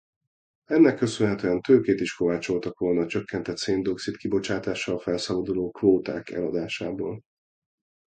Ennek 0.65 0.97
köszönhetően 0.97 1.61
tőkét 1.61 1.99
is 1.99 2.13
kovácsoltak 2.15 2.77
volna 2.79 3.01
a 3.01 3.07
csökkentett 3.07 3.57
széndioxid-kibocsátással 3.57 4.99
felszabaduló 4.99 5.71
kvóták 5.71 6.29
eladásából. 6.29 7.21